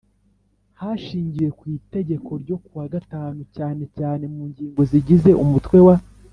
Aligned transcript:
Hashingiwe 0.79 1.49
ku 1.57 1.63
Itegeko 1.77 2.31
ryo 2.43 2.55
ku 2.63 2.71
wa 2.79 2.87
gatanu 2.93 3.39
cyane 3.55 3.83
cyane 3.97 4.23
mu 4.33 4.41
ngingo 4.49 4.81
zigize 4.91 5.31
umutwe 5.43 5.77
wa 5.87 5.95